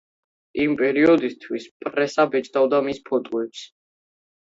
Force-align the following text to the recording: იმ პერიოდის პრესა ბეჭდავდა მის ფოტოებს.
იმ 0.63 0.73
პერიოდის 0.79 1.37
პრესა 1.45 2.29
ბეჭდავდა 2.35 2.83
მის 2.91 3.07
ფოტოებს. 3.11 3.67